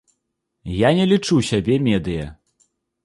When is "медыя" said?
1.89-2.25